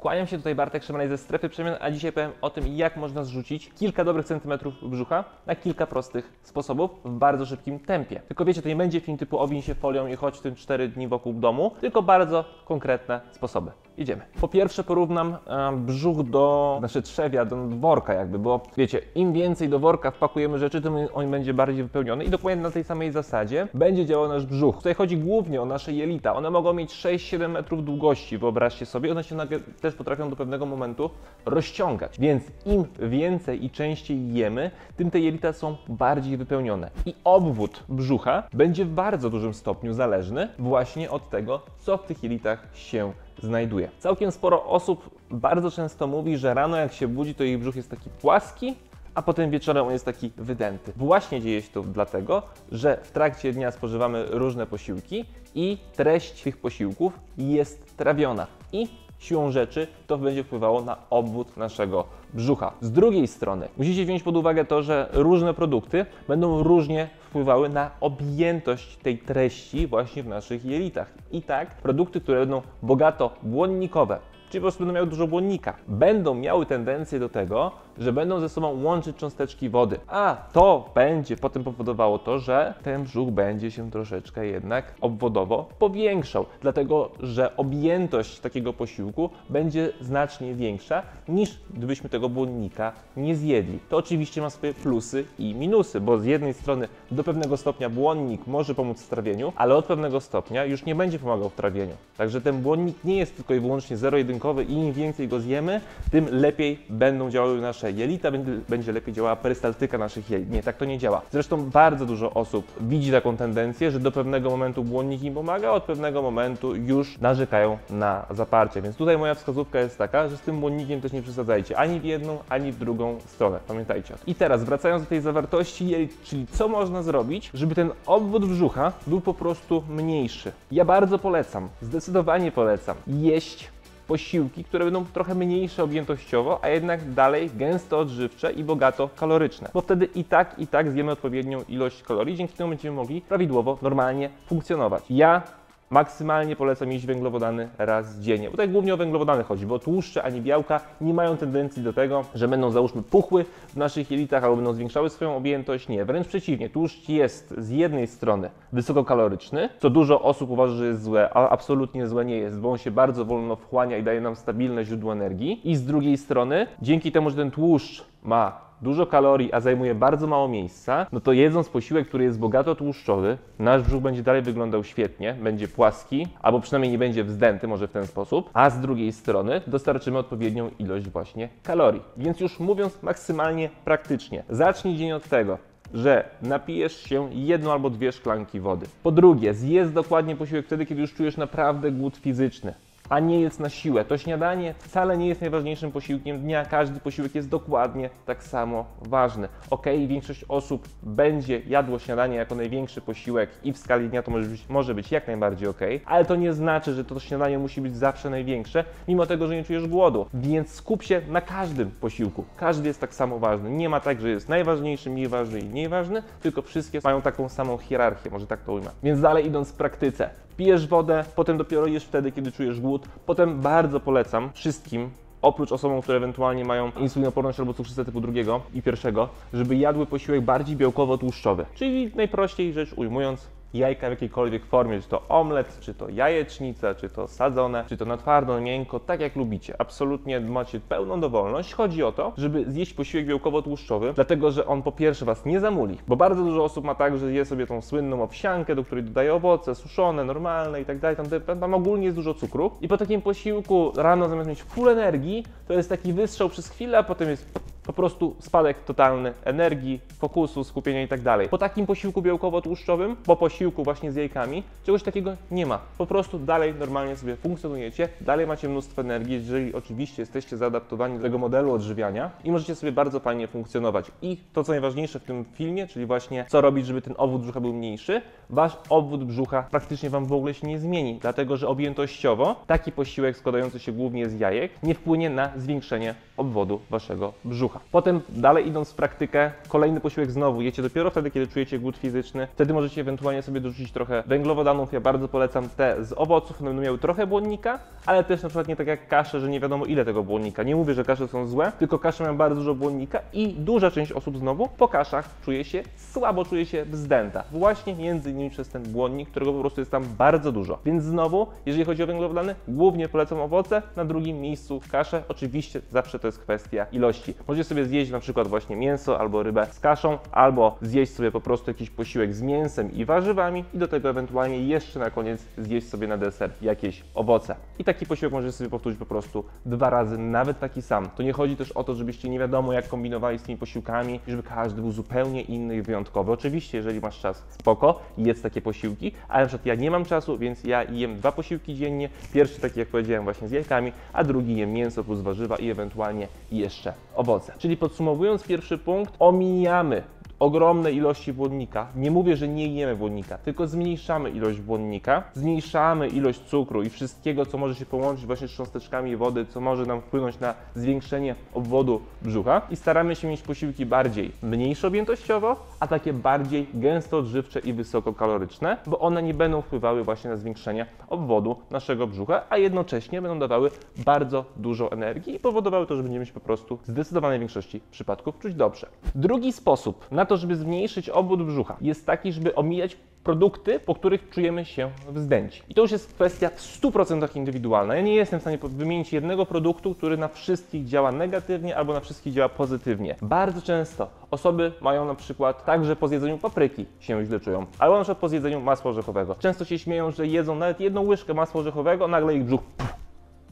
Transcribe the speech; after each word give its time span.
Kłaniam 0.00 0.26
się 0.26 0.36
tutaj 0.36 0.54
Bartek 0.54 0.84
Szymanej 0.84 1.08
ze 1.08 1.18
Strefy 1.18 1.48
Przemian, 1.48 1.76
a 1.80 1.90
dzisiaj 1.90 2.12
powiem 2.12 2.32
o 2.40 2.50
tym, 2.50 2.76
jak 2.76 2.96
można 2.96 3.24
zrzucić 3.24 3.70
kilka 3.78 4.04
dobrych 4.04 4.26
centymetrów 4.26 4.90
brzucha 4.90 5.24
na 5.46 5.56
kilka 5.56 5.86
prostych 5.86 6.32
sposobów 6.42 6.90
w 7.04 7.10
bardzo 7.10 7.46
szybkim 7.46 7.80
tempie. 7.80 8.20
Tylko 8.28 8.44
wiecie, 8.44 8.62
to 8.62 8.68
nie 8.68 8.76
będzie 8.76 9.00
film 9.00 9.18
typu 9.18 9.38
owiń 9.38 9.62
się 9.62 9.74
folią 9.74 10.06
i 10.06 10.16
chodź 10.16 10.40
tym 10.40 10.54
4 10.54 10.88
dni 10.88 11.08
wokół 11.08 11.32
domu, 11.32 11.72
tylko 11.80 12.02
bardzo 12.02 12.44
konkretne 12.64 13.20
sposoby. 13.30 13.70
Idziemy. 14.00 14.22
Po 14.40 14.48
pierwsze 14.48 14.84
porównam 14.84 15.36
brzuch 15.76 16.22
do, 16.22 16.76
znaczy 16.78 17.02
trzewia, 17.02 17.44
do 17.44 17.56
worka 17.68 18.14
jakby, 18.14 18.38
bo 18.38 18.60
wiecie, 18.76 19.00
im 19.14 19.32
więcej 19.32 19.68
do 19.68 19.78
worka 19.78 20.10
wpakujemy 20.10 20.58
rzeczy, 20.58 20.82
tym 20.82 20.94
on 21.14 21.30
będzie 21.30 21.54
bardziej 21.54 21.82
wypełniony 21.82 22.24
i 22.24 22.30
dokładnie 22.30 22.62
na 22.62 22.70
tej 22.70 22.84
samej 22.84 23.12
zasadzie 23.12 23.68
będzie 23.74 24.06
działał 24.06 24.28
nasz 24.28 24.46
brzuch. 24.46 24.76
Tutaj 24.76 24.94
chodzi 24.94 25.16
głównie 25.16 25.62
o 25.62 25.64
nasze 25.64 25.92
jelita. 25.92 26.34
One 26.34 26.50
mogą 26.50 26.72
mieć 26.72 26.90
6-7 26.92 27.48
metrów 27.48 27.84
długości, 27.84 28.38
wyobraźcie 28.38 28.86
sobie. 28.86 29.10
One 29.10 29.24
się 29.24 29.36
też 29.80 29.94
potrafią 29.94 30.30
do 30.30 30.36
pewnego 30.36 30.66
momentu 30.66 31.10
rozciągać. 31.46 32.18
Więc 32.18 32.44
im 32.66 32.84
więcej 32.98 33.64
i 33.64 33.70
częściej 33.70 34.34
jemy, 34.34 34.70
tym 34.96 35.10
te 35.10 35.20
jelita 35.20 35.52
są 35.52 35.76
bardziej 35.88 36.36
wypełnione. 36.36 36.90
I 37.06 37.14
obwód 37.24 37.84
brzucha 37.88 38.42
będzie 38.52 38.84
w 38.84 38.90
bardzo 38.90 39.30
dużym 39.30 39.54
stopniu 39.54 39.92
zależny 39.92 40.48
właśnie 40.58 41.10
od 41.10 41.30
tego, 41.30 41.60
co 41.78 41.96
w 41.96 42.06
tych 42.06 42.22
jelitach 42.22 42.66
się 42.74 43.12
znajduje. 43.42 43.90
Całkiem 43.98 44.32
sporo 44.32 44.64
osób 44.64 45.10
bardzo 45.30 45.70
często 45.70 46.06
mówi, 46.06 46.36
że 46.36 46.54
rano 46.54 46.76
jak 46.76 46.92
się 46.92 47.08
budzi, 47.08 47.34
to 47.34 47.44
ich 47.44 47.58
brzuch 47.58 47.76
jest 47.76 47.90
taki 47.90 48.10
płaski, 48.10 48.74
a 49.14 49.22
potem 49.22 49.50
wieczorem 49.50 49.86
on 49.86 49.92
jest 49.92 50.04
taki 50.04 50.32
wydęty. 50.36 50.92
Właśnie 50.96 51.40
dzieje 51.40 51.62
się 51.62 51.68
to 51.72 51.82
dlatego, 51.82 52.42
że 52.72 52.98
w 53.02 53.10
trakcie 53.10 53.52
dnia 53.52 53.70
spożywamy 53.70 54.26
różne 54.30 54.66
posiłki 54.66 55.24
i 55.54 55.78
treść 55.96 56.42
tych 56.42 56.56
posiłków 56.56 57.20
jest 57.38 57.96
trawiona. 57.96 58.46
I 58.72 58.88
siłą 59.20 59.50
rzeczy 59.50 59.86
to 60.06 60.18
będzie 60.18 60.44
wpływało 60.44 60.82
na 60.82 60.96
obwód 61.10 61.56
naszego 61.56 62.04
brzucha. 62.34 62.72
Z 62.80 62.92
drugiej 62.92 63.26
strony 63.26 63.68
musicie 63.76 64.04
wziąć 64.04 64.22
pod 64.22 64.36
uwagę 64.36 64.64
to, 64.64 64.82
że 64.82 65.08
różne 65.12 65.54
produkty 65.54 66.06
będą 66.28 66.62
różnie 66.62 67.08
wpływały 67.28 67.68
na 67.68 67.90
objętość 68.00 68.96
tej 68.96 69.18
treści 69.18 69.86
właśnie 69.86 70.22
w 70.22 70.28
naszych 70.28 70.64
jelitach. 70.64 71.14
I 71.32 71.42
tak 71.42 71.74
produkty, 71.74 72.20
które 72.20 72.40
będą 72.40 72.62
bogato 72.82 73.30
błonnikowe, 73.42 74.18
czyli 74.50 74.60
po 74.60 74.64
prostu 74.64 74.78
będą 74.80 74.94
miały 74.94 75.06
dużo 75.06 75.26
błonnika, 75.26 75.76
będą 75.88 76.34
miały 76.34 76.66
tendencję 76.66 77.18
do 77.18 77.28
tego, 77.28 77.72
że 78.00 78.12
będą 78.12 78.40
ze 78.40 78.48
sobą 78.48 78.82
łączyć 78.82 79.16
cząsteczki 79.16 79.68
wody. 79.68 79.98
A 80.08 80.36
to 80.52 80.90
będzie 80.94 81.36
potem 81.36 81.64
powodowało 81.64 82.18
to, 82.18 82.38
że 82.38 82.74
ten 82.82 83.04
brzuch 83.04 83.30
będzie 83.30 83.70
się 83.70 83.90
troszeczkę 83.90 84.46
jednak 84.46 84.94
obwodowo 85.00 85.68
powiększał, 85.78 86.46
dlatego 86.60 87.10
że 87.20 87.56
objętość 87.56 88.40
takiego 88.40 88.72
posiłku 88.72 89.30
będzie 89.48 89.92
znacznie 90.00 90.54
większa 90.54 91.02
niż 91.28 91.60
gdybyśmy 91.74 92.10
tego 92.10 92.28
błonnika 92.28 92.92
nie 93.16 93.36
zjedli. 93.36 93.78
To 93.88 93.96
oczywiście 93.96 94.40
ma 94.40 94.50
swoje 94.50 94.74
plusy 94.74 95.24
i 95.38 95.54
minusy, 95.54 96.00
bo 96.00 96.18
z 96.18 96.24
jednej 96.24 96.54
strony 96.54 96.88
do 97.10 97.24
pewnego 97.24 97.56
stopnia 97.56 97.90
błonnik 97.90 98.46
może 98.46 98.74
pomóc 98.74 99.02
w 99.02 99.08
trawieniu, 99.08 99.52
ale 99.56 99.76
od 99.76 99.84
pewnego 99.84 100.20
stopnia 100.20 100.64
już 100.64 100.84
nie 100.84 100.94
będzie 100.94 101.18
pomagał 101.18 101.48
w 101.48 101.54
trawieniu. 101.54 101.94
Także 102.16 102.40
ten 102.40 102.62
błonnik 102.62 103.04
nie 103.04 103.16
jest 103.16 103.36
tylko 103.36 103.54
i 103.54 103.60
wyłącznie 103.60 103.96
zero-jedynkowy 103.96 104.64
i 104.64 104.72
im 104.72 104.92
więcej 104.92 105.28
go 105.28 105.40
zjemy, 105.40 105.80
tym 106.10 106.26
lepiej 106.30 106.78
będą 106.88 107.30
działały 107.30 107.60
nasze 107.60 107.89
jelita, 107.90 108.30
będzie, 108.68 108.92
lepiej 108.92 109.14
działała 109.14 109.36
perystaltyka 109.36 109.98
naszych 109.98 110.30
jelit. 110.30 110.50
Nie, 110.50 110.62
tak 110.62 110.76
to 110.76 110.84
nie 110.84 110.98
działa. 110.98 111.22
Zresztą 111.30 111.70
bardzo 111.70 112.06
dużo 112.06 112.30
osób 112.34 112.66
widzi 112.80 113.12
taką 113.12 113.36
tendencję, 113.36 113.90
że 113.90 114.00
do 114.00 114.12
pewnego 114.12 114.50
momentu 114.50 114.84
błonnik 114.84 115.22
im 115.22 115.34
pomaga, 115.34 115.68
a 115.68 115.72
od 115.72 115.84
pewnego 115.84 116.22
momentu 116.22 116.76
już 116.76 117.18
narzekają 117.18 117.78
na 117.90 118.26
zaparcie. 118.30 118.82
Więc 118.82 118.96
tutaj 118.96 119.18
moja 119.18 119.34
wskazówka 119.34 119.80
jest 119.80 119.98
taka, 119.98 120.28
że 120.28 120.36
z 120.36 120.40
tym 120.40 120.60
błonnikiem 120.60 121.00
też 121.00 121.12
nie 121.12 121.22
przesadzajcie 121.22 121.78
ani 121.78 122.00
w 122.00 122.04
jedną, 122.04 122.38
ani 122.48 122.72
w 122.72 122.78
drugą 122.78 123.18
stronę. 123.26 123.58
Pamiętajcie. 123.68 124.14
I 124.26 124.34
teraz 124.34 124.64
wracając 124.64 125.02
do 125.02 125.08
tej 125.08 125.20
zawartości 125.20 125.88
jelit, 125.88 126.22
czyli 126.22 126.46
co 126.46 126.68
można 126.68 127.02
zrobić, 127.02 127.50
żeby 127.54 127.74
ten 127.74 127.90
obwód 128.06 128.46
brzucha 128.46 128.92
był 129.06 129.20
po 129.20 129.34
prostu 129.34 129.82
mniejszy. 129.88 130.52
Ja 130.72 130.84
bardzo 130.84 131.18
polecam, 131.18 131.68
zdecydowanie 131.82 132.52
polecam 132.52 132.96
jeść 133.06 133.68
posiłki, 134.10 134.64
które 134.64 134.84
będą 134.84 135.04
trochę 135.04 135.34
mniejsze 135.34 135.82
objętościowo, 135.82 136.58
a 136.64 136.68
jednak 136.68 137.12
dalej 137.12 137.50
gęsto 137.54 137.98
odżywcze 137.98 138.52
i 138.52 138.64
bogato 138.64 139.08
kaloryczne. 139.16 139.70
Bo 139.74 139.80
wtedy 139.80 140.04
i 140.14 140.24
tak, 140.24 140.58
i 140.58 140.66
tak 140.66 140.90
zjemy 140.90 141.12
odpowiednią 141.12 141.62
ilość 141.68 142.02
kalorii, 142.02 142.36
dzięki 142.36 142.56
temu 142.56 142.70
będziemy 142.70 142.96
mogli 142.96 143.20
prawidłowo, 143.20 143.78
normalnie 143.82 144.30
funkcjonować. 144.46 145.04
Ja 145.10 145.42
maksymalnie 145.90 146.56
polecam 146.56 146.92
jeść 146.92 147.06
węglowodany 147.06 147.68
raz 147.78 148.18
dziennie. 148.18 148.50
Tutaj 148.50 148.68
głównie 148.68 148.94
o 148.94 148.96
węglowodany 148.96 149.42
chodzi, 149.44 149.66
bo 149.66 149.78
tłuszcze 149.78 150.22
ani 150.22 150.40
białka 150.40 150.80
nie 151.00 151.14
mają 151.14 151.36
tendencji 151.36 151.82
do 151.82 151.92
tego, 151.92 152.24
że 152.34 152.48
będą 152.48 152.70
załóżmy 152.70 153.02
puchły 153.02 153.44
w 153.68 153.76
naszych 153.76 154.10
jelitach 154.10 154.44
albo 154.44 154.56
będą 154.56 154.72
zwiększały 154.72 155.10
swoją 155.10 155.36
objętość. 155.36 155.88
Nie, 155.88 156.04
wręcz 156.04 156.28
przeciwnie. 156.28 156.70
Tłuszcz 156.70 157.08
jest 157.08 157.54
z 157.58 157.70
jednej 157.70 158.06
strony 158.06 158.50
wysokokaloryczny, 158.72 159.68
co 159.78 159.90
dużo 159.90 160.22
osób 160.22 160.50
uważa, 160.50 160.74
że 160.74 160.86
jest 160.86 161.02
złe, 161.02 161.30
a 161.34 161.48
absolutnie 161.48 162.06
złe 162.06 162.24
nie 162.24 162.36
jest, 162.36 162.60
bo 162.60 162.70
on 162.70 162.78
się 162.78 162.90
bardzo 162.90 163.24
wolno 163.24 163.56
wchłania 163.56 163.98
i 163.98 164.02
daje 164.02 164.20
nam 164.20 164.36
stabilne 164.36 164.84
źródło 164.84 165.12
energii. 165.12 165.60
I 165.64 165.76
z 165.76 165.84
drugiej 165.84 166.16
strony, 166.16 166.66
dzięki 166.82 167.12
temu, 167.12 167.30
że 167.30 167.36
ten 167.36 167.50
tłuszcz 167.50 168.04
ma 168.22 168.69
dużo 168.82 169.06
kalorii, 169.06 169.52
a 169.52 169.60
zajmuje 169.60 169.94
bardzo 169.94 170.26
mało 170.26 170.48
miejsca, 170.48 171.06
no 171.12 171.20
to 171.20 171.32
jedząc 171.32 171.68
posiłek, 171.68 172.08
który 172.08 172.24
jest 172.24 172.38
bogato 172.38 172.74
tłuszczowy, 172.74 173.38
nasz 173.58 173.82
brzuch 173.82 174.02
będzie 174.02 174.22
dalej 174.22 174.42
wyglądał 174.42 174.84
świetnie, 174.84 175.34
będzie 175.42 175.68
płaski, 175.68 176.26
albo 176.42 176.60
przynajmniej 176.60 176.92
nie 176.92 176.98
będzie 176.98 177.24
wzdęty, 177.24 177.68
może 177.68 177.88
w 177.88 177.92
ten 177.92 178.06
sposób, 178.06 178.50
a 178.52 178.70
z 178.70 178.80
drugiej 178.80 179.12
strony 179.12 179.60
dostarczymy 179.66 180.18
odpowiednią 180.18 180.70
ilość 180.78 181.08
właśnie 181.08 181.48
kalorii. 181.62 182.02
Więc 182.16 182.40
już 182.40 182.60
mówiąc 182.60 183.02
maksymalnie 183.02 183.70
praktycznie, 183.84 184.42
zacznij 184.48 184.96
dzień 184.96 185.12
od 185.12 185.24
tego, 185.24 185.58
że 185.94 186.28
napijesz 186.42 187.00
się 187.00 187.28
jedną 187.32 187.72
albo 187.72 187.90
dwie 187.90 188.12
szklanki 188.12 188.60
wody. 188.60 188.86
Po 189.02 189.10
drugie, 189.10 189.54
zjedz 189.54 189.92
dokładnie 189.92 190.36
posiłek 190.36 190.66
wtedy, 190.66 190.86
kiedy 190.86 191.00
już 191.00 191.14
czujesz 191.14 191.36
naprawdę 191.36 191.90
głód 191.90 192.16
fizyczny 192.16 192.74
a 193.10 193.18
nie 193.18 193.40
jest 193.40 193.60
na 193.60 193.68
siłę. 193.68 194.04
To 194.04 194.18
śniadanie 194.18 194.74
wcale 194.78 195.18
nie 195.18 195.28
jest 195.28 195.40
najważniejszym 195.40 195.92
posiłkiem 195.92 196.40
dnia. 196.40 196.64
Każdy 196.64 197.00
posiłek 197.00 197.34
jest 197.34 197.48
dokładnie 197.48 198.10
tak 198.26 198.44
samo 198.44 198.84
ważny. 199.02 199.48
Ok, 199.70 199.86
większość 200.08 200.44
osób 200.48 200.88
będzie 201.02 201.62
jadło 201.66 201.98
śniadanie 201.98 202.36
jako 202.36 202.54
największy 202.54 203.00
posiłek 203.00 203.50
i 203.64 203.72
w 203.72 203.78
skali 203.78 204.08
dnia 204.08 204.22
to 204.22 204.30
może 204.30 204.48
być, 204.48 204.68
może 204.68 204.94
być 204.94 205.12
jak 205.12 205.26
najbardziej 205.26 205.68
ok, 205.68 205.80
ale 206.06 206.24
to 206.24 206.36
nie 206.36 206.52
znaczy, 206.52 206.94
że 206.94 207.04
to 207.04 207.20
śniadanie 207.20 207.58
musi 207.58 207.80
być 207.80 207.96
zawsze 207.96 208.30
największe, 208.30 208.84
mimo 209.08 209.26
tego, 209.26 209.46
że 209.46 209.56
nie 209.56 209.64
czujesz 209.64 209.86
głodu. 209.86 210.26
Więc 210.34 210.70
skup 210.74 211.02
się 211.02 211.22
na 211.28 211.40
każdym 211.40 211.90
posiłku. 211.90 212.44
Każdy 212.56 212.88
jest 212.88 213.00
tak 213.00 213.14
samo 213.14 213.38
ważny. 213.38 213.70
Nie 213.70 213.88
ma 213.88 214.00
tak, 214.00 214.20
że 214.20 214.30
jest 214.30 214.48
najważniejszy, 214.48 215.10
mniej 215.10 215.28
ważny 215.28 215.60
i 215.60 215.64
mniej 215.64 215.88
ważny, 215.88 216.22
tylko 216.42 216.62
wszystkie 216.62 217.00
mają 217.04 217.22
taką 217.22 217.48
samą 217.48 217.78
hierarchię, 217.78 218.30
może 218.30 218.46
tak 218.46 218.60
to 218.60 218.72
ujmę. 218.72 218.90
Więc 219.02 219.20
dalej 219.20 219.46
idąc 219.46 219.70
w 219.70 219.74
praktyce, 219.74 220.30
pijesz 220.56 220.86
wodę, 220.86 221.24
potem 221.36 221.58
dopiero 221.58 221.86
jesz 221.86 222.04
wtedy, 222.04 222.32
kiedy 222.32 222.52
czujesz 222.52 222.80
głód. 222.80 223.08
Potem 223.26 223.60
bardzo 223.60 224.00
polecam 224.00 224.50
wszystkim, 224.54 225.10
oprócz 225.42 225.72
osobom, 225.72 226.02
które 226.02 226.16
ewentualnie 226.18 226.64
mają 226.64 226.92
insulinoporność 227.00 227.60
albo 227.60 227.74
cukrzycę 227.74 228.04
typu 228.04 228.20
drugiego 228.20 228.60
i 228.74 228.82
pierwszego, 228.82 229.28
żeby 229.52 229.76
jadły 229.76 230.06
posiłek 230.06 230.40
bardziej 230.40 230.76
białkowo-tłuszczowy. 230.76 231.64
Czyli 231.74 232.10
najprościej 232.14 232.72
rzecz 232.72 232.92
ujmując, 232.92 233.48
jajka 233.74 234.06
w 234.06 234.10
jakiejkolwiek 234.10 234.64
formie, 234.64 235.00
czy 235.00 235.08
to 235.08 235.22
omlet, 235.28 235.78
czy 235.80 235.94
to 235.94 236.08
jajecznica, 236.08 236.94
czy 236.94 237.08
to 237.08 237.28
sadzone, 237.28 237.84
czy 237.88 237.96
to 237.96 238.04
na 238.04 238.16
twardo, 238.16 238.60
miękko, 238.60 239.00
tak 239.00 239.20
jak 239.20 239.36
lubicie. 239.36 239.74
Absolutnie 239.78 240.40
macie 240.40 240.80
pełną 240.80 241.20
dowolność. 241.20 241.74
Chodzi 241.74 242.02
o 242.02 242.12
to, 242.12 242.32
żeby 242.36 242.64
zjeść 242.70 242.94
posiłek 242.94 243.26
białkowo-tłuszczowy, 243.26 244.12
dlatego 244.14 244.50
że 244.50 244.66
on 244.66 244.82
po 244.82 244.92
pierwsze 244.92 245.24
Was 245.24 245.44
nie 245.44 245.60
zamuli, 245.60 245.98
bo 246.08 246.16
bardzo 246.16 246.44
dużo 246.44 246.64
osób 246.64 246.84
ma 246.84 246.94
tak, 246.94 247.18
że 247.18 247.32
je 247.32 247.44
sobie 247.44 247.66
tą 247.66 247.82
słynną 247.82 248.22
owsiankę, 248.22 248.74
do 248.74 248.84
której 248.84 249.04
dodaje 249.04 249.34
owoce, 249.34 249.74
suszone, 249.74 250.24
normalne 250.24 250.80
i 250.80 250.84
tak 250.84 250.98
dalej, 250.98 251.16
tam, 251.16 251.60
tam 251.60 251.74
ogólnie 251.74 252.04
jest 252.04 252.16
dużo 252.16 252.34
cukru 252.34 252.70
i 252.80 252.88
po 252.88 252.96
takim 252.98 253.22
posiłku 253.22 253.92
rano 253.96 254.28
zamiast 254.28 254.48
mieć 254.48 254.62
full 254.62 254.88
energii, 254.88 255.44
to 255.68 255.74
jest 255.74 255.88
taki 255.88 256.12
wystrzał 256.12 256.48
przez 256.48 256.68
chwilę, 256.68 256.98
a 256.98 257.02
potem 257.02 257.28
jest 257.28 257.60
po 257.90 257.94
prostu 257.94 258.36
spadek 258.38 258.84
totalny 258.84 259.32
energii, 259.44 260.00
fokusu, 260.18 260.64
skupienia 260.64 261.02
i 261.02 261.08
tak 261.08 261.20
dalej. 261.20 261.48
Po 261.48 261.58
takim 261.58 261.86
posiłku 261.86 262.22
białkowo-tłuszczowym, 262.22 263.16
po 263.16 263.36
posiłku 263.36 263.84
właśnie 263.84 264.12
z 264.12 264.16
jajkami, 264.16 264.62
czegoś 264.84 265.02
takiego 265.02 265.36
nie 265.50 265.66
ma. 265.66 265.78
Po 265.98 266.06
prostu 266.06 266.38
dalej 266.38 266.74
normalnie 266.74 267.16
sobie 267.16 267.36
funkcjonujecie, 267.36 268.08
dalej 268.20 268.46
macie 268.46 268.68
mnóstwo 268.68 269.02
energii, 269.02 269.34
jeżeli 269.34 269.74
oczywiście 269.74 270.22
jesteście 270.22 270.56
zaadaptowani 270.56 271.16
do 271.16 271.22
tego 271.22 271.38
modelu 271.38 271.72
odżywiania 271.72 272.30
i 272.44 272.52
możecie 272.52 272.74
sobie 272.74 272.92
bardzo 272.92 273.20
fajnie 273.20 273.48
funkcjonować. 273.48 274.10
I 274.22 274.36
to, 274.52 274.64
co 274.64 274.72
najważniejsze 274.72 275.20
w 275.20 275.24
tym 275.24 275.44
filmie, 275.52 275.86
czyli 275.86 276.06
właśnie 276.06 276.44
co 276.48 276.60
robić, 276.60 276.86
żeby 276.86 277.02
ten 277.02 277.14
obwód 277.18 277.42
brzucha 277.42 277.60
był 277.60 277.72
mniejszy, 277.72 278.22
wasz 278.50 278.76
obwód 278.88 279.24
brzucha 279.24 279.62
praktycznie 279.62 280.10
wam 280.10 280.26
w 280.26 280.32
ogóle 280.32 280.54
się 280.54 280.66
nie 280.66 280.78
zmieni, 280.78 281.18
dlatego 281.22 281.56
że 281.56 281.68
objętościowo 281.68 282.56
taki 282.66 282.92
posiłek 282.92 283.36
składający 283.36 283.78
się 283.78 283.92
głównie 283.92 284.28
z 284.28 284.40
jajek 284.40 284.72
nie 284.82 284.94
wpłynie 284.94 285.30
na 285.30 285.52
zwiększenie 285.56 286.14
obwodu 286.36 286.80
waszego 286.90 287.32
brzucha. 287.44 287.79
Potem 287.92 288.20
dalej 288.28 288.68
idąc 288.68 288.90
w 288.90 288.94
praktykę, 288.94 289.50
kolejny 289.68 290.00
posiłek 290.00 290.30
znowu 290.30 290.60
jecie 290.60 290.82
dopiero 290.82 291.10
wtedy, 291.10 291.30
kiedy 291.30 291.46
czujecie 291.46 291.78
głód 291.78 291.96
fizyczny. 291.96 292.48
Wtedy 292.54 292.74
możecie 292.74 293.00
ewentualnie 293.00 293.42
sobie 293.42 293.60
dorzucić 293.60 293.92
trochę 293.92 294.22
węglowodanów. 294.26 294.92
Ja 294.92 295.00
bardzo 295.00 295.28
polecam 295.28 295.68
te 295.68 296.04
z 296.04 296.12
owoców, 296.16 296.60
one 296.60 296.70
będą 296.70 296.82
miały 296.82 296.98
trochę 296.98 297.26
błonnika, 297.26 297.78
ale 298.06 298.24
też 298.24 298.42
na 298.42 298.48
przykład 298.48 298.68
nie 298.68 298.76
tak 298.76 298.86
jak 298.86 299.08
kasze, 299.08 299.40
że 299.40 299.48
nie 299.48 299.60
wiadomo 299.60 299.84
ile 299.84 300.04
tego 300.04 300.22
błonnika. 300.22 300.62
Nie 300.62 300.76
mówię, 300.76 300.94
że 300.94 301.04
kasze 301.04 301.28
są 301.28 301.46
złe, 301.46 301.72
tylko 301.78 301.98
kasze 301.98 302.24
mają 302.24 302.36
bardzo 302.36 302.56
dużo 302.56 302.74
błonnika 302.74 303.20
i 303.32 303.48
duża 303.48 303.90
część 303.90 304.12
osób 304.12 304.38
znowu 304.38 304.68
po 304.68 304.88
kaszach 304.88 305.28
czuje 305.44 305.64
się 305.64 305.82
słabo, 305.96 306.44
czuje 306.44 306.66
się 306.66 306.84
wzdęta. 306.84 307.44
Właśnie 307.52 307.94
między 307.94 308.30
innymi 308.30 308.50
przez 308.50 308.68
ten 308.68 308.82
błonnik, 308.82 309.30
którego 309.30 309.52
po 309.52 309.60
prostu 309.60 309.80
jest 309.80 309.90
tam 309.90 310.04
bardzo 310.18 310.52
dużo. 310.52 310.78
Więc 310.84 311.04
znowu, 311.04 311.46
jeżeli 311.66 311.84
chodzi 311.84 312.02
o 312.02 312.06
węglowodany, 312.06 312.54
głównie 312.68 313.08
polecam 313.08 313.40
owoce, 313.40 313.82
na 313.96 314.04
drugim 314.04 314.40
miejscu 314.40 314.80
kasze. 314.92 315.22
Oczywiście 315.28 315.80
zawsze 315.90 316.18
to 316.18 316.28
jest 316.28 316.38
kwestia 316.38 316.86
ilości. 316.92 317.34
Możecie 317.48 317.59
sobie 317.64 317.84
zjeść 317.84 318.10
na 318.10 318.20
przykład 318.20 318.48
właśnie 318.48 318.76
mięso 318.76 319.20
albo 319.20 319.42
rybę 319.42 319.66
z 319.72 319.80
kaszą, 319.80 320.18
albo 320.32 320.78
zjeść 320.82 321.12
sobie 321.12 321.30
po 321.30 321.40
prostu 321.40 321.70
jakiś 321.70 321.90
posiłek 321.90 322.34
z 322.34 322.42
mięsem 322.42 322.92
i 322.92 323.04
warzywami 323.04 323.64
i 323.74 323.78
do 323.78 323.88
tego 323.88 324.10
ewentualnie 324.10 324.58
jeszcze 324.58 324.98
na 324.98 325.10
koniec 325.10 325.44
zjeść 325.58 325.88
sobie 325.88 326.06
na 326.08 326.16
deser 326.16 326.50
jakieś 326.62 327.04
owoce. 327.14 327.56
I 327.78 327.84
taki 327.84 328.06
posiłek 328.06 328.32
możecie 328.32 328.52
sobie 328.52 328.70
powtórzyć 328.70 328.98
po 328.98 329.06
prostu 329.06 329.44
dwa 329.66 329.90
razy, 329.90 330.18
nawet 330.18 330.58
taki 330.58 330.82
sam. 330.82 331.08
To 331.16 331.22
nie 331.22 331.32
chodzi 331.32 331.56
też 331.56 331.72
o 331.72 331.84
to, 331.84 331.94
żebyście 331.94 332.28
nie 332.28 332.38
wiadomo 332.38 332.72
jak 332.72 332.88
kombinowali 332.88 333.38
z 333.38 333.42
tymi 333.42 333.58
posiłkami 333.58 334.20
żeby 334.28 334.42
każdy 334.42 334.80
był 334.80 334.92
zupełnie 334.92 335.42
inny 335.42 335.76
i 335.76 335.82
wyjątkowy. 335.82 336.32
Oczywiście, 336.32 336.78
jeżeli 336.78 337.00
masz 337.00 337.20
czas, 337.20 337.44
spoko, 337.48 338.00
jedz 338.18 338.42
takie 338.42 338.62
posiłki, 338.62 339.12
ale 339.28 339.42
na 339.42 339.48
przykład 339.48 339.66
ja 339.66 339.74
nie 339.74 339.90
mam 339.90 340.04
czasu, 340.04 340.38
więc 340.38 340.64
ja 340.64 340.84
jem 340.84 341.16
dwa 341.16 341.32
posiłki 341.32 341.74
dziennie. 341.74 342.08
Pierwszy 342.32 342.60
taki, 342.60 342.78
jak 342.78 342.88
powiedziałem, 342.88 343.24
właśnie 343.24 343.48
z 343.48 343.50
jajkami, 343.50 343.92
a 344.12 344.24
drugi 344.24 344.56
jem 344.56 344.72
mięso 344.72 345.04
plus 345.04 345.20
warzywa 345.20 345.56
i 345.56 345.70
ewentualnie 345.70 346.28
jeszcze 346.52 346.92
owoce. 347.14 347.49
Czyli 347.58 347.76
podsumowując 347.76 348.42
pierwszy 348.42 348.78
punkt, 348.78 349.14
omijamy 349.18 350.02
ogromne 350.40 350.92
ilości 350.92 351.32
błonnika. 351.32 351.86
Nie 351.96 352.10
mówię, 352.10 352.36
że 352.36 352.48
nie 352.48 352.66
jemy 352.66 352.96
błonnika, 352.96 353.38
tylko 353.38 353.66
zmniejszamy 353.66 354.30
ilość 354.30 354.60
błonnika, 354.60 355.22
zmniejszamy 355.34 356.08
ilość 356.08 356.40
cukru 356.40 356.82
i 356.82 356.90
wszystkiego, 356.90 357.46
co 357.46 357.58
może 357.58 357.74
się 357.74 357.86
połączyć 357.86 358.26
właśnie 358.26 358.48
z 358.48 358.50
cząsteczkami 358.50 359.16
wody, 359.16 359.46
co 359.46 359.60
może 359.60 359.86
nam 359.86 360.00
wpłynąć 360.00 360.40
na 360.40 360.54
zwiększenie 360.74 361.34
obwodu 361.54 362.00
brzucha 362.22 362.62
i 362.70 362.76
staramy 362.76 363.16
się 363.16 363.28
mieć 363.28 363.42
posiłki 363.42 363.86
bardziej 363.86 364.32
mniejsze 364.42 364.86
objętościowo, 364.88 365.56
a 365.80 365.86
takie 365.86 366.12
bardziej 366.12 366.66
gęsto 366.74 367.18
odżywcze 367.18 367.60
i 367.60 367.72
wysokokaloryczne, 367.72 368.76
bo 368.86 368.98
one 368.98 369.22
nie 369.22 369.34
będą 369.34 369.62
wpływały 369.62 370.04
właśnie 370.04 370.30
na 370.30 370.36
zwiększenie 370.36 370.86
obwodu 371.08 371.56
naszego 371.70 372.06
brzucha, 372.06 372.42
a 372.50 372.56
jednocześnie 372.56 373.22
będą 373.22 373.38
dawały 373.38 373.70
bardzo 373.96 374.44
dużo 374.56 374.92
energii 374.92 375.34
i 375.34 375.38
powodowały 375.38 375.86
to, 375.86 375.96
że 375.96 376.02
będziemy 376.02 376.26
się 376.26 376.32
po 376.32 376.40
prostu 376.40 376.76
w 376.76 376.86
zdecydowanej 376.86 377.38
większości 377.38 377.80
przypadków 377.90 378.38
czuć 378.38 378.54
dobrze. 378.54 378.86
Drugi 379.14 379.52
sposób 379.52 380.06
na 380.10 380.26
to, 380.30 380.36
żeby 380.36 380.56
zmniejszyć 380.56 381.08
obwód 381.08 381.42
brzucha, 381.42 381.76
jest 381.80 382.06
taki, 382.06 382.32
żeby 382.32 382.54
omijać 382.54 382.96
produkty, 383.24 383.80
po 383.80 383.94
których 383.94 384.30
czujemy 384.30 384.64
się 384.64 384.90
wzdęci. 385.08 385.62
I 385.68 385.74
to 385.74 385.82
już 385.82 385.90
jest 385.90 386.14
kwestia 386.14 386.48
w 386.48 386.80
100% 386.80 387.36
indywidualna. 387.36 387.94
Ja 387.94 388.02
nie 388.02 388.14
jestem 388.14 388.38
w 388.38 388.42
stanie 388.42 388.58
wymienić 388.62 389.12
jednego 389.12 389.46
produktu, 389.46 389.94
który 389.94 390.16
na 390.16 390.28
wszystkich 390.28 390.86
działa 390.86 391.12
negatywnie 391.12 391.76
albo 391.76 391.92
na 391.92 392.00
wszystkich 392.00 392.32
działa 392.32 392.48
pozytywnie. 392.48 393.16
Bardzo 393.22 393.62
często 393.62 394.08
osoby 394.30 394.72
mają 394.80 395.04
na 395.04 395.14
przykład 395.14 395.64
tak, 395.64 395.84
że 395.84 395.96
po 395.96 396.08
zjedzeniu 396.08 396.38
papryki 396.38 396.86
się 397.00 397.24
źle 397.24 397.40
czują, 397.40 397.66
albo 397.78 397.96
na 397.96 398.02
przykład 398.02 398.18
po 398.18 398.28
zjedzeniu 398.28 398.60
masła 398.60 398.90
orzechowego. 398.90 399.34
Często 399.34 399.64
się 399.64 399.78
śmieją, 399.78 400.10
że 400.10 400.26
jedzą 400.26 400.54
nawet 400.54 400.80
jedną 400.80 401.02
łyżkę 401.06 401.34
masła 401.34 401.60
orzechowego, 401.60 402.08
nagle 402.08 402.34
ich 402.34 402.44
brzuch 402.44 402.60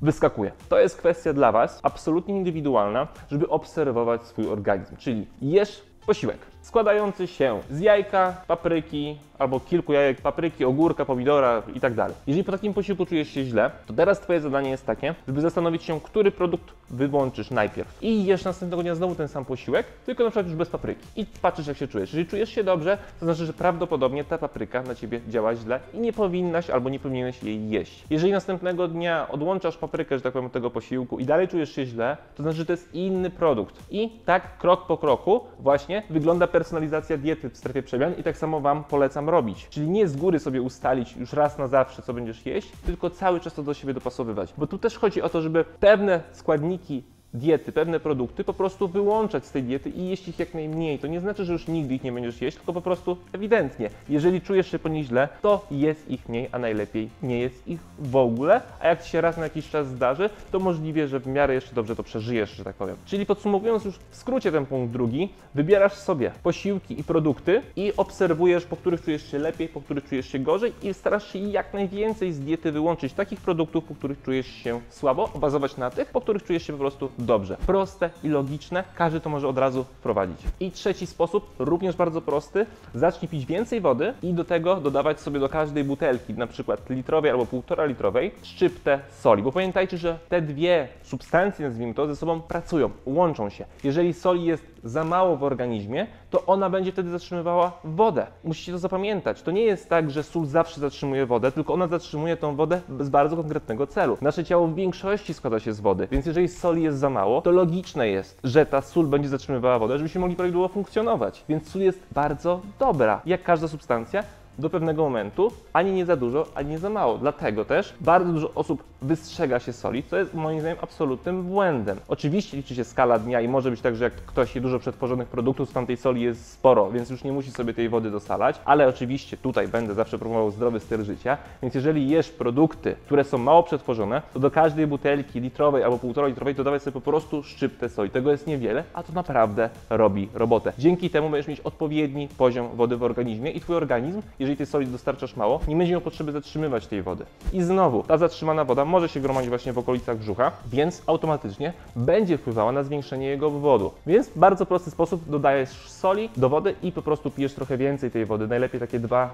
wyskakuje. 0.02 0.52
To 0.68 0.78
jest 0.78 0.96
kwestia 0.96 1.32
dla 1.32 1.52
Was 1.52 1.80
absolutnie 1.82 2.36
indywidualna, 2.36 3.08
żeby 3.30 3.48
obserwować 3.48 4.22
swój 4.22 4.48
organizm. 4.48 4.96
Czyli 4.96 5.26
jesz 5.42 5.88
posiłek 6.06 6.38
składający 6.62 7.26
się 7.26 7.60
z 7.70 7.80
jajka, 7.80 8.36
papryki 8.46 9.18
albo 9.38 9.60
kilku 9.60 9.92
jajek, 9.92 10.20
papryki, 10.20 10.64
ogórka, 10.64 11.04
pomidora 11.04 11.62
i 11.74 11.80
tak 11.80 11.94
dalej. 11.94 12.16
Jeżeli 12.26 12.44
po 12.44 12.52
takim 12.52 12.74
posiłku 12.74 13.06
czujesz 13.06 13.28
się 13.28 13.44
źle, 13.44 13.70
to 13.86 13.92
teraz 13.94 14.20
Twoje 14.20 14.40
zadanie 14.40 14.70
jest 14.70 14.86
takie, 14.86 15.14
żeby 15.26 15.40
zastanowić 15.40 15.82
się, 15.82 16.00
który 16.00 16.30
produkt 16.30 16.74
wyłączysz 16.90 17.50
najpierw. 17.50 17.98
I 18.02 18.24
jesz 18.24 18.44
następnego 18.44 18.82
dnia 18.82 18.94
znowu 18.94 19.14
ten 19.14 19.28
sam 19.28 19.44
posiłek, 19.44 19.86
tylko 20.06 20.24
na 20.24 20.30
przykład 20.30 20.46
już 20.46 20.54
bez 20.54 20.70
papryki. 20.70 21.06
I 21.16 21.26
patrzysz, 21.42 21.66
jak 21.66 21.76
się 21.76 21.88
czujesz. 21.88 22.12
Jeżeli 22.12 22.26
czujesz 22.26 22.50
się 22.50 22.64
dobrze, 22.64 22.98
to 23.20 23.26
znaczy, 23.26 23.46
że 23.46 23.52
prawdopodobnie 23.52 24.24
ta 24.24 24.38
papryka 24.38 24.82
na 24.82 24.94
Ciebie 24.94 25.20
działa 25.28 25.54
źle 25.54 25.80
i 25.94 25.98
nie 25.98 26.12
powinnaś 26.12 26.70
albo 26.70 26.90
nie 26.90 26.98
powinieneś 27.00 27.42
jej 27.42 27.70
jeść. 27.70 28.04
Jeżeli 28.10 28.32
następnego 28.32 28.88
dnia 28.88 29.28
odłączasz 29.28 29.76
paprykę, 29.76 30.16
że 30.16 30.22
tak 30.22 30.32
powiem, 30.32 30.46
od 30.46 30.52
tego 30.52 30.70
posiłku 30.70 31.18
i 31.18 31.24
dalej 31.24 31.48
czujesz 31.48 31.74
się 31.74 31.86
źle, 31.86 32.16
to 32.36 32.42
znaczy, 32.42 32.58
że 32.58 32.66
to 32.66 32.72
jest 32.72 32.94
inny 32.94 33.30
produkt. 33.30 33.74
I 33.90 34.10
tak 34.24 34.58
krok 34.58 34.86
po 34.86 34.96
kroku 34.96 35.40
właśnie 35.60 36.02
wygląda 36.10 36.46
personalizacja 36.48 37.16
diety 37.16 37.50
w 37.50 37.56
strefie 37.56 37.82
przemian 37.82 38.14
i 38.14 38.22
tak 38.22 38.36
samo 38.36 38.60
Wam 38.60 38.84
polecam 38.84 39.28
robić. 39.28 39.68
Czyli 39.68 39.88
nie 39.88 40.08
z 40.08 40.16
góry 40.16 40.38
sobie 40.38 40.62
ustalić 40.62 41.16
już 41.16 41.32
raz 41.32 41.58
na 41.58 41.66
zawsze, 41.66 42.02
co 42.02 42.14
będziesz 42.14 42.46
jeść, 42.46 42.72
tylko 42.86 43.10
cały 43.10 43.40
czas 43.40 43.54
to 43.54 43.62
do 43.62 43.74
siebie 43.74 43.94
dopasowywać. 43.94 44.54
Bo 44.58 44.66
tu 44.66 44.78
też 44.78 44.98
chodzi 44.98 45.22
o 45.22 45.28
to, 45.28 45.42
żeby 45.42 45.64
pewne 45.64 46.20
składniki 46.32 47.02
diety, 47.38 47.72
pewne 47.72 48.00
produkty 48.00 48.44
po 48.44 48.52
prostu 48.52 48.88
wyłączać 48.88 49.46
z 49.46 49.50
tej 49.50 49.62
diety 49.62 49.90
i 49.90 50.08
jeść 50.08 50.28
ich 50.28 50.38
jak 50.38 50.54
najmniej. 50.54 50.98
To 50.98 51.06
nie 51.06 51.20
znaczy, 51.20 51.44
że 51.44 51.52
już 51.52 51.68
nigdy 51.68 51.94
ich 51.94 52.04
nie 52.04 52.12
będziesz 52.12 52.42
jeść, 52.42 52.56
tylko 52.56 52.72
po 52.72 52.80
prostu 52.80 53.16
ewidentnie. 53.32 53.90
Jeżeli 54.08 54.40
czujesz 54.40 54.70
się 54.70 54.78
po 54.78 54.88
nich 54.88 55.06
źle, 55.06 55.28
to 55.42 55.66
jest 55.70 56.10
ich 56.10 56.28
mniej, 56.28 56.48
a 56.52 56.58
najlepiej 56.58 57.08
nie 57.22 57.38
jest 57.38 57.68
ich 57.68 57.80
w 57.98 58.16
ogóle. 58.16 58.60
A 58.80 58.88
jak 58.88 59.02
ci 59.02 59.10
się 59.10 59.20
raz 59.20 59.36
na 59.36 59.42
jakiś 59.44 59.70
czas 59.70 59.88
zdarzy, 59.88 60.30
to 60.52 60.58
możliwe, 60.58 61.08
że 61.08 61.20
w 61.20 61.26
miarę 61.26 61.54
jeszcze 61.54 61.74
dobrze 61.74 61.96
to 61.96 62.02
przeżyjesz, 62.02 62.50
że 62.50 62.64
tak 62.64 62.76
powiem. 62.76 62.96
Czyli 63.06 63.26
podsumowując 63.26 63.84
już 63.84 63.98
w 64.10 64.16
skrócie 64.16 64.52
ten 64.52 64.66
punkt 64.66 64.92
drugi, 64.92 65.28
wybierasz 65.54 65.92
sobie 65.94 66.30
posiłki 66.42 67.00
i 67.00 67.04
produkty 67.04 67.62
i 67.76 67.92
obserwujesz, 67.96 68.64
po 68.64 68.76
których 68.76 69.02
czujesz 69.02 69.30
się 69.30 69.38
lepiej, 69.38 69.68
po 69.68 69.80
których 69.80 70.08
czujesz 70.08 70.28
się 70.28 70.38
gorzej 70.38 70.72
i 70.82 70.94
starasz 70.94 71.32
się 71.32 71.38
jak 71.38 71.74
najwięcej 71.74 72.32
z 72.32 72.40
diety 72.40 72.72
wyłączyć 72.72 73.12
takich 73.12 73.40
produktów, 73.40 73.84
po 73.84 73.94
których 73.94 74.22
czujesz 74.22 74.46
się 74.46 74.80
słabo, 74.88 75.28
bazować 75.40 75.76
na 75.76 75.90
tych, 75.90 76.10
po 76.10 76.20
których 76.20 76.44
czujesz 76.44 76.66
się 76.66 76.72
po 76.72 76.78
prostu 76.78 77.10
dobrze. 77.28 77.56
Proste 77.66 78.10
i 78.24 78.28
logiczne, 78.28 78.84
każdy 78.94 79.20
to 79.20 79.30
może 79.30 79.48
od 79.48 79.58
razu 79.58 79.84
wprowadzić. 79.84 80.36
I 80.60 80.70
trzeci 80.70 81.06
sposób, 81.06 81.50
również 81.58 81.96
bardzo 81.96 82.20
prosty, 82.20 82.66
zacznij 82.94 83.28
pić 83.28 83.46
więcej 83.46 83.80
wody 83.80 84.14
i 84.22 84.32
do 84.32 84.44
tego 84.44 84.76
dodawać 84.76 85.20
sobie 85.20 85.40
do 85.40 85.48
każdej 85.48 85.84
butelki, 85.84 86.34
na 86.34 86.46
przykład 86.46 86.90
litrowej 86.90 87.30
albo 87.30 87.46
półtora 87.46 87.84
litrowej, 87.84 88.30
szczyptę 88.42 89.00
soli, 89.10 89.42
bo 89.42 89.52
pamiętajcie, 89.52 89.98
że 89.98 90.18
te 90.28 90.42
dwie 90.42 90.88
substancje, 91.02 91.68
nazwijmy 91.68 91.94
to, 91.94 92.06
ze 92.06 92.16
sobą 92.16 92.40
pracują, 92.40 92.90
łączą 93.06 93.50
się. 93.50 93.64
Jeżeli 93.84 94.14
soli 94.14 94.44
jest 94.44 94.64
za 94.84 95.04
mało 95.04 95.36
w 95.36 95.44
organizmie, 95.44 96.06
to 96.30 96.46
ona 96.46 96.70
będzie 96.70 96.92
wtedy 96.92 97.10
zatrzymywała 97.10 97.72
wodę. 97.84 98.26
Musicie 98.44 98.72
to 98.72 98.78
zapamiętać. 98.78 99.42
To 99.42 99.50
nie 99.50 99.62
jest 99.62 99.88
tak, 99.88 100.10
że 100.10 100.22
sól 100.22 100.46
zawsze 100.46 100.80
zatrzymuje 100.80 101.26
wodę, 101.26 101.52
tylko 101.52 101.74
ona 101.74 101.86
zatrzymuje 101.88 102.36
tą 102.36 102.56
wodę 102.56 102.80
z 103.00 103.08
bardzo 103.08 103.36
konkretnego 103.36 103.86
celu. 103.86 104.18
Nasze 104.20 104.44
ciało 104.44 104.66
w 104.66 104.74
większości 104.74 105.34
składa 105.34 105.60
się 105.60 105.72
z 105.72 105.80
wody, 105.80 106.08
więc 106.10 106.26
jeżeli 106.26 106.48
soli 106.48 106.82
jest 106.82 106.98
za 106.98 107.10
mało, 107.10 107.42
to 107.42 107.50
logiczne 107.50 108.08
jest, 108.08 108.40
że 108.44 108.66
ta 108.66 108.80
sól 108.80 109.06
będzie 109.06 109.28
zatrzymywała 109.28 109.78
wodę, 109.78 109.98
żebyśmy 109.98 110.20
mogli 110.20 110.36
prawidłowo 110.36 110.68
funkcjonować. 110.68 111.44
Więc 111.48 111.70
sól 111.70 111.82
jest 111.82 112.00
bardzo 112.12 112.60
dobra, 112.78 113.22
jak 113.26 113.42
każda 113.42 113.68
substancja, 113.68 114.24
do 114.58 114.70
pewnego 114.70 115.02
momentu, 115.02 115.52
ani 115.72 115.92
nie 115.92 116.06
za 116.06 116.16
dużo, 116.16 116.46
ani 116.54 116.70
nie 116.70 116.78
za 116.78 116.90
mało. 116.90 117.18
Dlatego 117.18 117.64
też 117.64 117.94
bardzo 118.00 118.32
dużo 118.32 118.50
osób 118.54 118.84
wystrzega 119.02 119.60
się 119.60 119.72
soli, 119.72 120.02
co 120.02 120.16
jest 120.16 120.34
moim 120.34 120.60
zdaniem 120.60 120.78
absolutnym 120.82 121.42
błędem. 121.42 121.98
Oczywiście 122.08 122.56
liczy 122.56 122.74
się 122.74 122.84
skala 122.84 123.18
dnia 123.18 123.40
i 123.40 123.48
może 123.48 123.70
być 123.70 123.80
tak, 123.80 123.96
że 123.96 124.04
jak 124.04 124.14
ktoś 124.14 124.54
je 124.54 124.60
dużo 124.60 124.78
przetworzonych 124.78 125.28
produktów, 125.28 125.68
to 125.68 125.74
tam 125.74 125.86
tej 125.86 125.96
soli 125.96 126.22
jest 126.22 126.52
sporo, 126.52 126.90
więc 126.90 127.10
już 127.10 127.24
nie 127.24 127.32
musi 127.32 127.50
sobie 127.50 127.74
tej 127.74 127.88
wody 127.88 128.10
dosalać, 128.10 128.60
ale 128.64 128.88
oczywiście 128.88 129.36
tutaj 129.36 129.68
będę 129.68 129.94
zawsze 129.94 130.18
promował 130.18 130.50
zdrowy 130.50 130.80
styl 130.80 131.04
życia, 131.04 131.38
więc 131.62 131.74
jeżeli 131.74 132.08
jesz 132.08 132.30
produkty, 132.30 132.96
które 133.06 133.24
są 133.24 133.38
mało 133.38 133.62
przetworzone, 133.62 134.22
to 134.34 134.40
do 134.40 134.50
każdej 134.50 134.86
butelki 134.86 135.40
litrowej 135.40 135.82
albo 135.82 135.98
półtora 135.98 136.28
litrowej 136.28 136.54
dodawać 136.54 136.82
sobie 136.82 136.94
po 136.94 137.00
prostu 137.00 137.42
szczyptę 137.42 137.88
soli. 137.88 138.10
Tego 138.10 138.30
jest 138.30 138.46
niewiele, 138.46 138.84
a 138.94 139.02
to 139.02 139.12
naprawdę 139.12 139.70
robi 139.90 140.28
robotę. 140.34 140.72
Dzięki 140.78 141.10
temu 141.10 141.30
będziesz 141.30 141.48
mieć 141.48 141.60
odpowiedni 141.60 142.28
poziom 142.38 142.68
wody 142.76 142.96
w 142.96 143.02
organizmie 143.02 143.50
i 143.50 143.60
twój 143.60 143.76
organizm, 143.76 144.22
jeżeli 144.38 144.47
tej 144.56 144.66
soli 144.66 144.86
dostarczasz 144.86 145.36
mało, 145.36 145.60
nie 145.68 145.76
będzie 145.76 145.92
miał 145.92 146.00
potrzeby 146.00 146.32
zatrzymywać 146.32 146.86
tej 146.86 147.02
wody. 147.02 147.24
I 147.52 147.62
znowu, 147.62 148.02
ta 148.02 148.18
zatrzymana 148.18 148.64
woda 148.64 148.84
może 148.84 149.08
się 149.08 149.20
gromadzić 149.20 149.48
właśnie 149.48 149.72
w 149.72 149.78
okolicach 149.78 150.18
brzucha, 150.18 150.52
więc 150.66 151.02
automatycznie 151.06 151.72
będzie 151.96 152.38
wpływała 152.38 152.72
na 152.72 152.82
zwiększenie 152.82 153.26
jego 153.26 153.46
obwodu. 153.46 153.90
Więc 154.06 154.28
w 154.28 154.38
bardzo 154.38 154.66
prosty 154.66 154.90
sposób 154.90 155.28
dodajesz 155.30 155.70
soli 155.70 156.30
do 156.36 156.48
wody 156.48 156.74
i 156.82 156.92
po 156.92 157.02
prostu 157.02 157.30
pijesz 157.30 157.54
trochę 157.54 157.76
więcej 157.76 158.10
tej 158.10 158.26
wody, 158.26 158.48
najlepiej 158.48 158.80
takie 158.80 159.00
2-3 159.00 159.28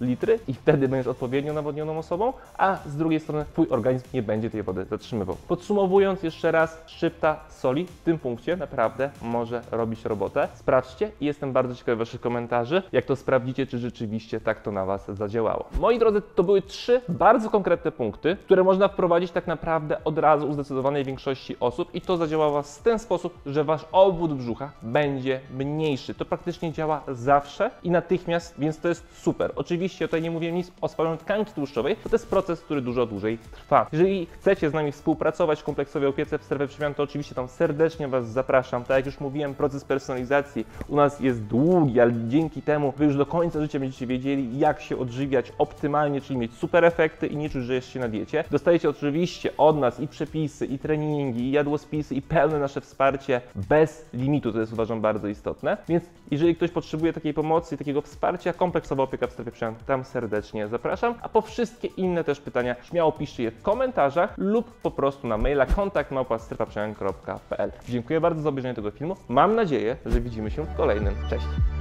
litry 0.00 0.38
i 0.48 0.54
wtedy 0.54 0.88
będziesz 0.88 1.06
odpowiednio 1.06 1.52
nawodnioną 1.52 1.98
osobą, 1.98 2.32
a 2.58 2.78
z 2.86 2.96
drugiej 2.96 3.20
strony 3.20 3.44
twój 3.52 3.66
organizm 3.70 4.06
nie 4.14 4.22
będzie 4.22 4.50
tej 4.50 4.62
wody 4.62 4.84
zatrzymywał. 4.84 5.36
Podsumowując 5.48 6.22
jeszcze 6.22 6.52
raz, 6.52 6.82
szczypta 6.86 7.40
soli 7.48 7.86
w 7.86 8.00
tym 8.00 8.18
punkcie 8.18 8.56
naprawdę 8.56 9.10
może 9.22 9.62
robić 9.70 10.04
robotę. 10.04 10.48
Sprawdźcie 10.54 11.10
i 11.20 11.26
jestem 11.26 11.52
bardzo 11.52 11.74
ciekawy 11.74 11.96
waszych 11.96 12.20
komentarzy, 12.20 12.82
jak 12.92 13.04
to 13.04 13.16
sprawdzicie, 13.16 13.66
czy 13.66 13.78
rzeczywiście 13.78 14.40
tak 14.42 14.60
to 14.60 14.72
na 14.72 14.84
Was 14.84 15.06
zadziałało. 15.08 15.64
Moi 15.80 15.98
drodzy, 15.98 16.22
to 16.34 16.42
były 16.42 16.62
trzy 16.62 17.00
bardzo 17.08 17.50
konkretne 17.50 17.92
punkty, 17.92 18.36
które 18.44 18.64
można 18.64 18.88
wprowadzić 18.88 19.30
tak 19.30 19.46
naprawdę 19.46 20.04
od 20.04 20.18
razu 20.18 20.48
u 20.48 20.52
zdecydowanej 20.52 21.04
większości 21.04 21.56
osób 21.60 21.94
i 21.94 22.00
to 22.00 22.16
zadziała 22.16 22.50
Was 22.50 22.78
w 22.78 22.82
ten 22.82 22.98
sposób, 22.98 23.38
że 23.46 23.64
Wasz 23.64 23.86
obwód 23.92 24.34
brzucha 24.34 24.72
będzie 24.82 25.40
mniejszy. 25.56 26.14
To 26.14 26.24
praktycznie 26.24 26.72
działa 26.72 27.02
zawsze 27.08 27.70
i 27.82 27.90
natychmiast, 27.90 28.54
więc 28.58 28.78
to 28.78 28.88
jest 28.88 29.22
super. 29.22 29.52
Oczywiście 29.56 30.08
tutaj 30.08 30.22
nie 30.22 30.30
mówię 30.30 30.52
nic 30.52 30.72
o 30.80 30.88
spalaniu 30.88 31.16
tkanki 31.16 31.52
tłuszczowej, 31.52 31.96
to, 31.96 32.08
to 32.08 32.14
jest 32.14 32.30
proces, 32.30 32.60
który 32.60 32.80
dużo 32.80 33.06
dłużej 33.06 33.38
trwa. 33.38 33.86
Jeżeli 33.92 34.26
chcecie 34.26 34.70
z 34.70 34.72
nami 34.72 34.92
współpracować 34.92 35.60
w 35.60 35.64
kompleksowej 35.64 36.08
opiece 36.08 36.38
w 36.38 36.44
strefie 36.44 36.66
przemian, 36.66 36.94
to 36.94 37.02
oczywiście 37.02 37.34
tam 37.34 37.48
serdecznie 37.48 38.08
Was 38.08 38.28
zapraszam. 38.28 38.84
Tak 38.84 38.96
jak 38.96 39.06
już 39.06 39.20
mówiłem, 39.20 39.54
proces 39.54 39.84
personalizacji 39.84 40.66
u 40.88 40.96
nas 40.96 41.20
jest 41.20 41.42
długi, 41.42 42.00
ale 42.00 42.12
dzięki 42.28 42.62
temu 42.62 42.92
Wy 42.96 43.04
już 43.04 43.16
do 43.16 43.26
końca 43.26 43.60
życia 43.60 43.78
będziecie 43.78 44.06
wiedzieli, 44.06 44.31
jak 44.40 44.80
się 44.80 44.98
odżywiać 44.98 45.52
optymalnie, 45.58 46.20
czyli 46.20 46.38
mieć 46.38 46.54
super 46.54 46.84
efekty 46.84 47.26
i 47.26 47.36
nie 47.36 47.50
czuć, 47.50 47.64
że 47.64 47.74
jesteście 47.74 48.00
na 48.00 48.08
diecie. 48.08 48.44
Dostajecie 48.50 48.90
oczywiście 48.90 49.56
od 49.56 49.78
nas 49.78 50.00
i 50.00 50.08
przepisy, 50.08 50.66
i 50.66 50.78
treningi, 50.78 51.40
i 51.40 51.52
jadłospisy, 51.52 52.14
i 52.14 52.22
pełne 52.22 52.58
nasze 52.58 52.80
wsparcie 52.80 53.40
bez 53.68 54.08
limitu, 54.12 54.52
to 54.52 54.60
jest 54.60 54.72
uważam 54.72 55.00
bardzo 55.00 55.28
istotne. 55.28 55.76
Więc 55.88 56.04
jeżeli 56.30 56.56
ktoś 56.56 56.70
potrzebuje 56.70 57.12
takiej 57.12 57.34
pomocy 57.34 57.76
takiego 57.76 58.02
wsparcia, 58.02 58.52
kompleksowa 58.52 59.02
opieka 59.02 59.26
w 59.26 59.32
strefie 59.32 59.50
przemian, 59.50 59.74
tam 59.86 60.04
serdecznie 60.04 60.68
zapraszam. 60.68 61.14
A 61.22 61.28
po 61.28 61.40
wszystkie 61.40 61.88
inne 61.88 62.24
też 62.24 62.40
pytania 62.40 62.76
śmiało 62.82 63.12
piszcie 63.12 63.42
je 63.42 63.50
w 63.50 63.62
komentarzach 63.62 64.34
lub 64.38 64.80
po 64.80 64.90
prostu 64.90 65.26
na 65.26 65.38
maila 65.38 65.66
kontakt.strefaprzemian.pl 65.66 67.72
Dziękuję 67.88 68.20
bardzo 68.20 68.42
za 68.42 68.48
obejrzenie 68.48 68.74
tego 68.74 68.90
filmu. 68.90 69.16
Mam 69.28 69.54
nadzieję, 69.54 69.96
że 70.06 70.20
widzimy 70.20 70.50
się 70.50 70.62
w 70.62 70.76
kolejnym. 70.76 71.14
Cześć! 71.30 71.71